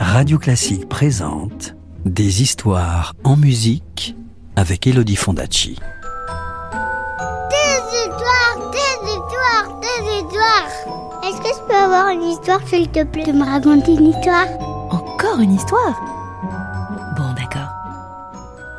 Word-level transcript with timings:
Radio 0.00 0.38
Classique 0.38 0.88
présente 0.88 1.74
Des 2.04 2.42
histoires 2.42 3.14
en 3.24 3.36
musique 3.36 4.16
avec 4.56 4.86
Elodie 4.86 5.16
Fondacci. 5.16 5.78
Des 7.50 7.80
histoires, 7.96 8.70
des 8.72 9.08
histoires, 9.08 9.80
des 9.80 10.18
histoires. 10.18 11.22
Est-ce 11.24 11.40
que 11.40 11.48
je 11.48 11.68
peux 11.68 11.74
avoir 11.74 12.08
une 12.08 12.22
histoire, 12.22 12.60
s'il 12.66 12.88
te 12.88 13.04
plaît, 13.04 13.24
de 13.24 13.32
me 13.32 13.44
raconter 13.44 13.92
une 13.94 14.06
histoire? 14.06 14.46
Encore 14.90 15.38
une 15.40 15.54
histoire? 15.54 16.00
Bon, 17.16 17.32
d'accord. 17.36 17.70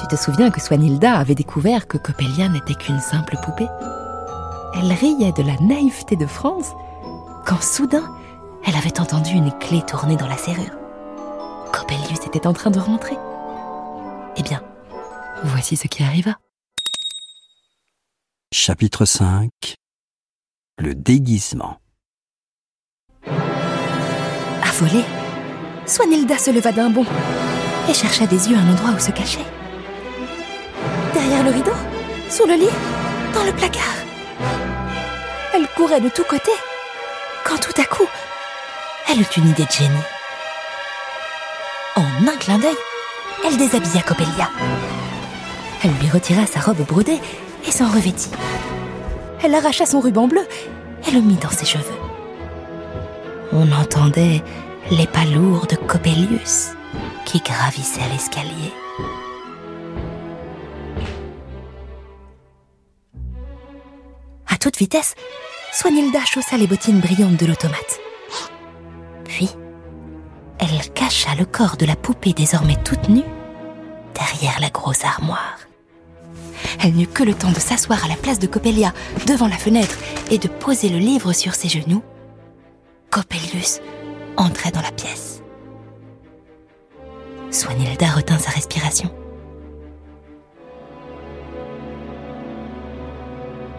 Tu 0.00 0.06
te 0.06 0.16
souviens 0.16 0.50
que 0.50 0.60
Swanilda 0.60 1.14
avait 1.14 1.34
découvert 1.34 1.88
que 1.88 1.98
Coppelia 1.98 2.48
n'était 2.48 2.74
qu'une 2.74 3.00
simple 3.00 3.36
poupée? 3.44 3.68
Elle 4.76 4.92
riait 4.92 5.32
de 5.32 5.42
la 5.42 5.56
naïveté 5.60 6.16
de 6.16 6.26
France 6.26 6.70
quand 7.46 7.62
soudain, 7.62 8.04
elle 8.66 8.76
avait 8.76 9.00
entendu 9.00 9.32
une 9.32 9.52
clé 9.58 9.82
tourner 9.82 10.16
dans 10.16 10.28
la 10.28 10.36
serrure. 10.36 10.83
Coppelius 11.84 12.26
était 12.26 12.46
en 12.46 12.54
train 12.54 12.70
de 12.70 12.78
rentrer. 12.78 13.16
Eh 14.38 14.42
bien, 14.42 14.62
voici 15.42 15.76
ce 15.76 15.86
qui 15.86 16.02
arriva. 16.02 16.38
Chapitre 18.52 19.04
5 19.04 19.50
Le 20.78 20.94
déguisement. 20.94 21.78
Affolée, 24.62 25.04
Swanilda 25.84 26.38
se 26.38 26.50
leva 26.50 26.72
d'un 26.72 26.88
bond 26.88 27.04
et 27.88 27.92
chercha 27.92 28.26
des 28.26 28.48
yeux 28.48 28.56
un 28.56 28.72
endroit 28.72 28.92
où 28.92 28.98
se 28.98 29.10
cacher. 29.10 29.44
Derrière 31.12 31.44
le 31.44 31.50
rideau, 31.50 31.74
sous 32.30 32.46
le 32.46 32.54
lit, 32.54 33.34
dans 33.34 33.44
le 33.44 33.52
placard. 33.52 33.96
Elle 35.52 35.68
courait 35.76 36.00
de 36.00 36.08
tous 36.08 36.24
côtés 36.24 36.50
quand 37.44 37.58
tout 37.58 37.78
à 37.78 37.84
coup, 37.84 38.08
elle 39.10 39.20
eut 39.20 39.36
une 39.36 39.50
idée 39.50 39.66
de 39.66 39.70
génie. 39.70 40.13
En 42.24 42.28
un 42.28 42.36
clin 42.36 42.58
d'œil, 42.58 42.76
elle 43.44 43.58
déshabilla 43.58 44.00
Coppelia. 44.00 44.48
Elle 45.82 45.90
lui 46.00 46.08
retira 46.08 46.46
sa 46.46 46.60
robe 46.60 46.86
brodée 46.86 47.20
et 47.66 47.70
s'en 47.70 47.86
revêtit. 47.90 48.30
Elle 49.42 49.54
arracha 49.54 49.84
son 49.84 50.00
ruban 50.00 50.26
bleu 50.26 50.46
et 51.06 51.10
le 51.10 51.20
mit 51.20 51.34
dans 51.34 51.50
ses 51.50 51.66
cheveux. 51.66 51.84
On 53.52 53.70
entendait 53.72 54.42
les 54.90 55.06
pas 55.06 55.26
lourds 55.26 55.66
de 55.66 55.76
Coppelius 55.76 56.70
qui 57.26 57.40
gravissaient 57.40 58.08
l'escalier. 58.10 58.72
À 64.48 64.56
toute 64.56 64.78
vitesse, 64.78 65.14
Swanilda 65.72 66.24
chaussa 66.24 66.56
les 66.56 66.66
bottines 66.66 67.00
brillantes 67.00 67.36
de 67.36 67.46
l'automate. 67.46 68.00
Elle 70.58 70.92
cacha 70.92 71.34
le 71.34 71.44
corps 71.44 71.76
de 71.76 71.86
la 71.86 71.96
poupée 71.96 72.32
désormais 72.32 72.76
toute 72.84 73.08
nue 73.08 73.24
derrière 74.14 74.60
la 74.60 74.70
grosse 74.70 75.04
armoire. 75.04 75.58
Elle 76.80 76.94
n'eut 76.94 77.06
que 77.06 77.22
le 77.22 77.34
temps 77.34 77.50
de 77.50 77.60
s'asseoir 77.60 78.04
à 78.04 78.08
la 78.08 78.16
place 78.16 78.38
de 78.38 78.46
Coppelia 78.46 78.92
devant 79.26 79.48
la 79.48 79.56
fenêtre 79.56 79.96
et 80.30 80.38
de 80.38 80.48
poser 80.48 80.88
le 80.88 80.98
livre 80.98 81.32
sur 81.32 81.54
ses 81.54 81.68
genoux. 81.68 82.02
Coppelius 83.10 83.80
entrait 84.36 84.70
dans 84.70 84.82
la 84.82 84.92
pièce. 84.92 85.42
Swanilda 87.50 88.08
retint 88.10 88.38
sa 88.38 88.50
respiration. 88.50 89.10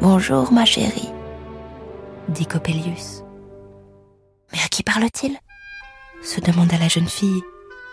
Bonjour, 0.00 0.50
ma 0.50 0.64
chérie, 0.64 1.10
dit 2.28 2.46
Coppelius. 2.46 3.22
Mais 4.52 4.58
à 4.64 4.68
qui 4.68 4.82
parle-t-il? 4.82 5.38
Se 6.22 6.40
demanda 6.40 6.78
la 6.78 6.88
jeune 6.88 7.08
fille, 7.08 7.42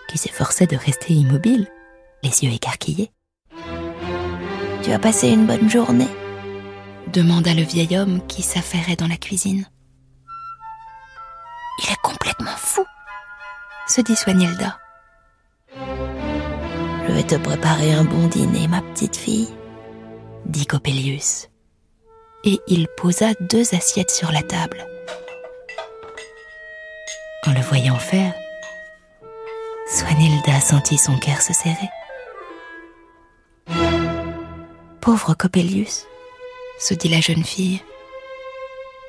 qui 0.10 0.18
s'efforçait 0.18 0.68
de 0.68 0.78
rester 0.78 1.14
immobile, 1.14 1.68
les 2.24 2.44
yeux 2.44 2.52
écarquillés. 2.52 3.12
Tu 4.84 4.92
as 4.92 5.00
passé 5.00 5.30
une 5.30 5.46
bonne 5.46 5.70
journée 5.70 6.08
demanda 7.08 7.54
le 7.54 7.64
vieil 7.64 7.98
homme 7.98 8.22
qui 8.28 8.42
s'affairait 8.42 8.96
dans 8.96 9.08
la 9.08 9.18
cuisine. 9.18 9.66
Il 11.80 11.92
est 11.92 12.02
complètement 12.04 12.56
fou, 12.58 12.84
se 13.88 14.02
dit 14.02 14.16
Swanilda. 14.16 14.78
Je 15.76 17.14
vais 17.14 17.24
te 17.24 17.36
préparer 17.36 17.94
un 17.94 18.04
bon 18.04 18.28
dîner, 18.28 18.68
ma 18.68 18.82
petite 18.82 19.16
fille, 19.16 19.50
dit 20.46 20.66
Coppelius. 20.66 21.50
Et 22.44 22.60
il 22.68 22.88
posa 22.98 23.34
deux 23.40 23.74
assiettes 23.74 24.12
sur 24.12 24.32
la 24.32 24.42
table. 24.42 24.86
En 27.48 27.54
le 27.54 27.62
voyant 27.62 27.98
faire, 27.98 28.34
Swanilda 29.90 30.60
sentit 30.60 30.98
son 30.98 31.18
cœur 31.18 31.42
se 31.42 31.54
serrer. 31.54 31.90
Pauvre 35.00 35.34
Coppelius, 35.34 36.08
se 36.78 36.94
dit 36.94 37.08
la 37.08 37.22
jeune 37.22 37.46
fille, 37.46 37.82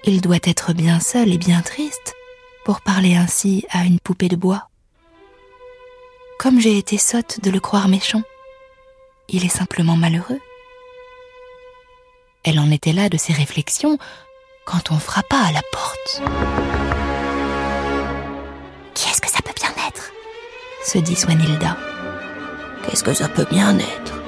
il 0.05 0.21
doit 0.21 0.39
être 0.45 0.73
bien 0.73 1.01
seul 1.01 1.33
et 1.33 1.39
bien 1.39 1.63
triste 1.63 2.15
pour 2.65 2.81
parler 2.81 3.17
ainsi 3.17 3.67
à 3.71 3.83
une 3.83 3.99
poupée 3.99 4.29
de 4.29 4.37
bois. 4.37 4.69
Comme 6.39 6.61
j'ai 6.61 6.79
été 6.79 6.97
sotte 6.97 7.41
de 7.43 7.51
le 7.51 7.59
croire 7.59 7.89
méchant, 7.89 8.23
il 9.29 9.45
est 9.45 9.49
simplement 9.49 9.97
malheureux. 9.97 10.41
Elle 12.45 12.61
en 12.61 12.71
était 12.71 12.93
là 12.93 13.09
de 13.09 13.17
ses 13.17 13.33
réflexions 13.33 13.99
quand 14.65 14.93
on 14.93 14.99
frappa 15.01 15.39
à 15.39 15.51
la 15.51 15.63
porte. 15.73 16.98
Se 20.89 20.99
dit 20.99 21.17
Swanilda. 21.17 21.77
Qu'est-ce 22.83 23.05
que 23.05 23.13
ça 23.13 23.29
peut 23.29 23.45
bien 23.51 23.79
être? 23.79 24.23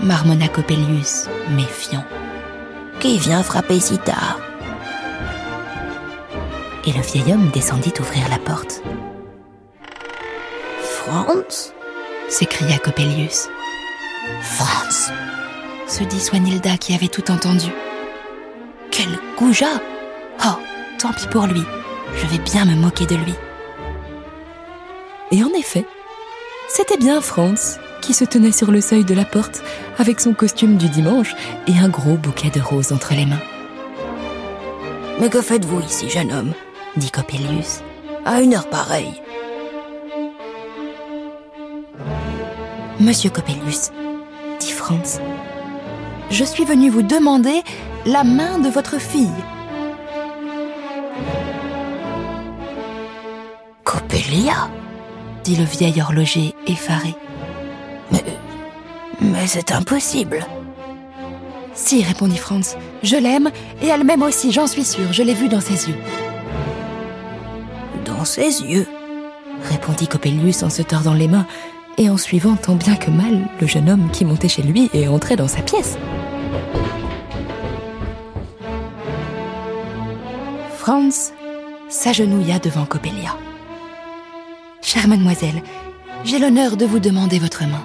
Marmonna 0.00 0.48
Coppelius, 0.48 1.28
méfiant. 1.50 2.04
Qui 3.00 3.18
vient 3.18 3.42
frapper 3.42 3.78
si 3.80 3.98
tard? 3.98 4.38
Et 6.86 6.92
le 6.92 7.02
vieil 7.02 7.34
homme 7.34 7.50
descendit 7.50 7.92
ouvrir 8.00 8.30
la 8.30 8.38
porte. 8.38 8.82
Franz? 10.82 11.74
s'écria 12.30 12.78
Coppelius. 12.78 13.50
Franz? 14.40 15.12
se 15.86 16.04
dit 16.04 16.20
Swanilda 16.20 16.78
qui 16.78 16.94
avait 16.94 17.08
tout 17.08 17.30
entendu. 17.30 17.70
Quel 18.90 19.18
goujat 19.36 19.82
Oh, 20.46 20.56
tant 20.98 21.12
pis 21.12 21.26
pour 21.26 21.46
lui. 21.46 21.62
Je 22.16 22.26
vais 22.28 22.42
bien 22.42 22.64
me 22.64 22.74
moquer 22.74 23.04
de 23.04 23.16
lui. 23.16 23.34
Et 25.32 25.44
en 25.44 25.50
effet, 25.56 25.86
c'était 26.68 26.96
bien 26.96 27.20
Franz 27.20 27.78
qui 28.02 28.14
se 28.14 28.24
tenait 28.24 28.52
sur 28.52 28.70
le 28.70 28.80
seuil 28.80 29.04
de 29.04 29.14
la 29.14 29.24
porte 29.24 29.62
avec 29.98 30.20
son 30.20 30.32
costume 30.32 30.76
du 30.76 30.88
dimanche 30.88 31.34
et 31.68 31.78
un 31.78 31.88
gros 31.88 32.16
bouquet 32.16 32.50
de 32.50 32.60
roses 32.60 32.92
entre 32.92 33.14
les 33.14 33.26
mains. 33.26 33.42
Mais 35.20 35.28
que 35.28 35.40
faites-vous 35.40 35.80
ici, 35.82 36.08
jeune 36.08 36.32
homme 36.32 36.52
dit 36.96 37.10
Coppelius. 37.10 37.82
À 38.24 38.40
une 38.40 38.54
heure 38.54 38.68
pareille. 38.68 39.22
Monsieur 42.98 43.30
Coppelius, 43.30 43.90
dit 44.58 44.72
Franz, 44.72 45.20
je 46.30 46.44
suis 46.44 46.64
venu 46.64 46.90
vous 46.90 47.02
demander 47.02 47.62
la 48.04 48.24
main 48.24 48.58
de 48.58 48.68
votre 48.68 49.00
fille. 49.00 49.30
Coppelia 53.84 54.68
dit 55.44 55.56
le 55.56 55.64
vieil 55.64 56.00
horloger 56.00 56.54
effaré. 56.66 57.14
Mais. 58.12 58.24
Mais 59.20 59.46
c'est 59.46 59.72
impossible. 59.72 60.46
Si, 61.74 62.02
répondit 62.02 62.36
Franz, 62.36 62.76
je 63.02 63.16
l'aime, 63.16 63.50
et 63.82 63.88
elle 63.88 64.04
m'aime 64.04 64.22
aussi, 64.22 64.52
j'en 64.52 64.66
suis 64.66 64.84
sûre, 64.84 65.12
je 65.12 65.22
l'ai 65.22 65.34
vue 65.34 65.48
dans 65.48 65.60
ses 65.60 65.88
yeux. 65.88 65.98
Dans 68.04 68.24
ses 68.24 68.62
yeux? 68.62 68.86
répondit 69.70 70.08
Coppelius 70.08 70.62
en 70.62 70.70
se 70.70 70.82
tordant 70.82 71.14
les 71.14 71.28
mains 71.28 71.46
et 71.98 72.08
en 72.08 72.16
suivant 72.16 72.56
tant 72.56 72.74
bien 72.74 72.96
que 72.96 73.10
mal 73.10 73.46
le 73.60 73.66
jeune 73.66 73.90
homme 73.90 74.10
qui 74.10 74.24
montait 74.24 74.48
chez 74.48 74.62
lui 74.62 74.88
et 74.94 75.06
entrait 75.06 75.36
dans 75.36 75.48
sa 75.48 75.60
pièce. 75.60 75.98
Franz 80.76 81.32
s'agenouilla 81.88 82.58
devant 82.58 82.86
Coppelia. 82.86 83.36
Chère 84.92 85.06
mademoiselle, 85.06 85.62
j'ai 86.24 86.40
l'honneur 86.40 86.76
de 86.76 86.84
vous 86.84 86.98
demander 86.98 87.38
votre 87.38 87.62
main. 87.62 87.84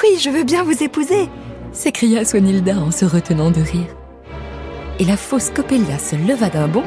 Oui, 0.00 0.20
je 0.20 0.30
veux 0.30 0.44
bien 0.44 0.62
vous 0.62 0.84
épouser, 0.84 1.28
s'écria 1.72 2.24
Swanilda 2.24 2.76
en 2.76 2.92
se 2.92 3.04
retenant 3.04 3.50
de 3.50 3.60
rire. 3.60 3.88
Et 5.00 5.04
la 5.04 5.16
fausse 5.16 5.50
Coppelia 5.50 5.98
se 5.98 6.14
leva 6.14 6.48
d'un 6.48 6.68
bond 6.68 6.84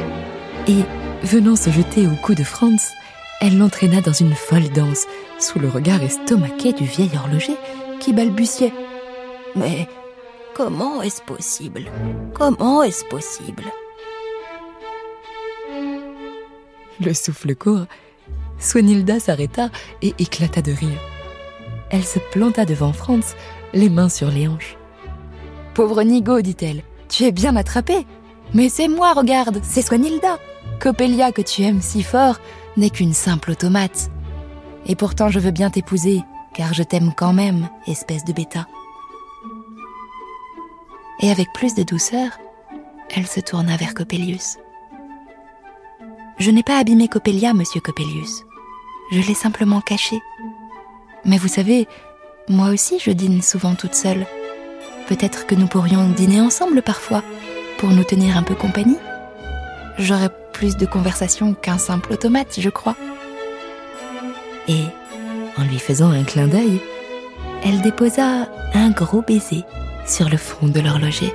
et, 0.70 0.84
venant 1.24 1.58
se 1.58 1.70
jeter 1.70 2.08
au 2.08 2.16
cou 2.24 2.34
de 2.34 2.46
Franz, 2.46 2.94
elle 3.42 3.58
l'entraîna 3.58 4.00
dans 4.00 4.14
une 4.14 4.36
folle 4.36 4.70
danse, 4.70 5.08
sous 5.38 5.60
le 5.60 5.68
regard 5.68 6.02
estomaqué 6.02 6.72
du 6.72 6.86
vieil 6.86 7.12
horloger 7.14 7.58
qui 8.00 8.14
balbutiait. 8.14 8.72
Mais 9.58 9.90
comment 10.54 11.02
est-ce 11.02 11.22
possible? 11.22 11.92
Comment 12.34 12.84
est-ce 12.84 13.04
possible? 13.04 13.66
Le 17.02 17.14
souffle 17.14 17.56
court, 17.56 17.86
Swanilda 18.60 19.20
s'arrêta 19.20 19.70
et 20.02 20.14
éclata 20.18 20.62
de 20.62 20.72
rire. 20.72 21.00
Elle 21.90 22.06
se 22.06 22.20
planta 22.32 22.66
devant 22.66 22.94
Franz, 22.94 23.36
les 23.74 23.90
mains 23.90 24.10
sur 24.10 24.30
les 24.30 24.48
hanches. 24.48 24.78
Pauvre 25.74 26.04
Nigo, 26.04 26.42
dit-elle, 26.42 26.84
tu 27.10 27.24
es 27.24 27.32
bien 27.32 27.56
attrapé. 27.56 28.06
Mais 28.54 28.70
c'est 28.70 28.88
moi, 28.88 29.14
regarde, 29.14 29.60
c'est 29.64 29.82
Swanilda. 29.82 30.40
Coppelia 30.80 31.32
que 31.32 31.42
tu 31.42 31.64
aimes 31.64 31.82
si 31.82 32.04
fort 32.04 32.40
n'est 32.78 32.90
qu'une 32.90 33.14
simple 33.14 33.52
automate. 33.52 34.10
Et 34.86 34.96
pourtant 34.96 35.30
je 35.30 35.40
veux 35.40 35.52
bien 35.52 35.70
t'épouser, 35.70 36.22
car 36.54 36.74
je 36.74 36.84
t'aime 36.84 37.14
quand 37.16 37.34
même, 37.34 37.70
espèce 37.88 38.24
de 38.24 38.34
bêta. 38.34 38.68
Et 41.22 41.32
avec 41.32 41.48
plus 41.54 41.76
de 41.76 41.84
douceur, 41.84 42.32
elle 43.16 43.28
se 43.28 43.40
tourna 43.40 43.78
vers 43.78 43.94
Coppelius. 43.94 44.58
Je 46.38 46.52
n'ai 46.52 46.64
pas 46.64 46.78
abîmé 46.78 47.08
Coppelia, 47.08 47.54
monsieur 47.54 47.80
Coppelius. 47.80 48.44
Je 49.12 49.22
l'ai 49.22 49.34
simplement 49.34 49.80
caché. 49.80 50.22
Mais 51.24 51.38
vous 51.38 51.48
savez, 51.48 51.88
moi 52.50 52.70
aussi 52.70 53.00
je 53.00 53.12
dîne 53.12 53.42
souvent 53.42 53.76
toute 53.76 53.96
seule. 53.96 54.26
Peut-être 55.08 55.48
que 55.48 55.56
nous 55.56 55.68
pourrions 55.68 56.10
dîner 56.10 56.42
ensemble 56.42 56.82
parfois, 56.82 57.24
pour 57.78 57.90
nous 57.90 58.04
tenir 58.04 58.38
un 58.38 58.44
peu 58.44 58.56
compagnie. 58.56 58.98
J'aurais 59.98 60.30
plus 60.52 60.76
de 60.76 60.86
conversation 60.86 61.54
qu'un 61.54 61.78
simple 61.78 62.14
automate, 62.14 62.60
je 62.60 62.70
crois. 62.70 62.96
Et, 64.68 64.84
en 65.58 65.64
lui 65.64 65.80
faisant 65.80 66.10
un 66.10 66.24
clin 66.24 66.48
d'œil, 66.48 66.82
elle 67.64 67.82
déposa 67.82 68.50
un 68.74 68.90
gros 68.90 69.22
baiser 69.22 69.64
sur 70.06 70.30
le 70.30 70.38
front 70.38 70.68
de 70.68 70.82
l'horloger. 70.82 71.34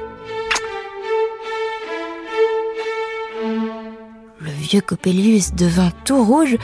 Vieux 4.71 4.81
Coppelius 4.81 5.53
devint 5.55 5.91
tout 6.05 6.25
rouge 6.25 6.57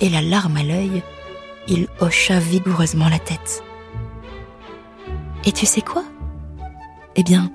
et 0.00 0.08
la 0.08 0.22
larme 0.22 0.56
à 0.56 0.64
l'œil, 0.64 1.02
il 1.68 1.86
hocha 2.00 2.40
vigoureusement 2.40 3.08
la 3.08 3.20
tête. 3.20 3.62
Et 5.44 5.52
tu 5.52 5.64
sais 5.64 5.80
quoi? 5.80 6.02
Eh 7.14 7.22
bien, 7.22 7.52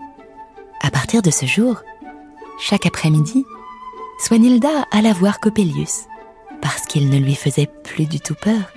à 0.81 0.89
partir 0.89 1.21
de 1.21 1.31
ce 1.31 1.45
jour, 1.45 1.81
chaque 2.61 2.85
après-midi, 2.85 3.45
Swanilda 4.19 4.69
alla 4.91 5.11
voir 5.11 5.41
Coppelius, 5.41 6.05
parce 6.61 6.85
qu'il 6.85 7.09
ne 7.09 7.17
lui 7.17 7.35
faisait 7.35 7.69
plus 7.83 8.05
du 8.05 8.21
tout 8.21 8.35
peur. 8.35 8.71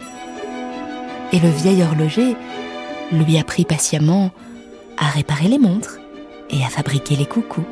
Et 1.32 1.38
le 1.38 1.50
vieil 1.50 1.84
horloger 1.84 2.34
lui 3.12 3.38
apprit 3.38 3.64
patiemment 3.64 4.32
à 4.98 5.06
réparer 5.06 5.46
les 5.46 5.58
montres 5.58 5.98
et 6.50 6.64
à 6.64 6.68
fabriquer 6.68 7.14
les 7.14 7.26
coucous. 7.26 7.64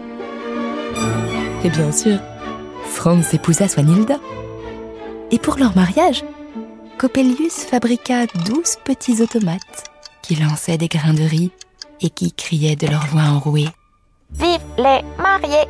Et 1.64 1.68
bien 1.68 1.90
sûr, 1.90 2.18
Franz 3.00 3.34
épousa 3.34 3.66
Swanilda. 3.66 4.16
Et 5.30 5.38
pour 5.38 5.56
leur 5.56 5.74
mariage, 5.74 6.22
Coppelius 6.98 7.64
fabriqua 7.64 8.26
douze 8.44 8.76
petits 8.84 9.22
automates 9.22 9.84
qui 10.20 10.34
lançaient 10.34 10.76
des 10.76 10.88
grains 10.88 11.14
de 11.14 11.22
riz 11.22 11.50
et 12.02 12.10
qui 12.10 12.30
criaient 12.30 12.76
de 12.76 12.86
leur 12.88 13.06
voix 13.06 13.22
enrouée. 13.22 13.68
Vive 14.32 14.60
les 14.76 15.00
mariés 15.16 15.66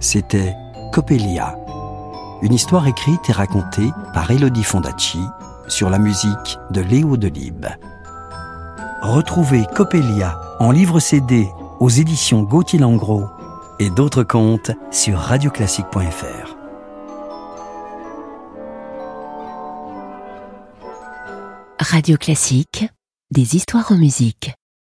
C'était 0.00 0.56
Coppelia, 0.92 1.56
une 2.42 2.52
histoire 2.52 2.86
écrite 2.86 3.28
et 3.28 3.32
racontée 3.32 3.90
par 4.14 4.30
Elodie 4.30 4.64
Fondacci 4.64 5.20
sur 5.68 5.90
la 5.90 5.98
musique 5.98 6.58
de 6.70 6.80
Léo 6.80 7.16
Delibes. 7.16 7.66
Retrouvez 9.02 9.66
Coppelia 9.74 10.40
en 10.60 10.70
livre 10.70 11.00
CD 11.00 11.48
aux 11.80 11.88
éditions 11.88 12.42
Gauthier 12.42 12.78
Langros 12.78 13.26
et 13.78 13.90
d'autres 13.90 14.24
contes 14.24 14.70
sur 14.90 15.18
radioclassique.fr. 15.18 16.56
Radio 21.80 22.16
Classique, 22.16 22.88
des 23.30 23.56
histoires 23.56 23.92
en 23.92 23.96
musique. 23.96 24.52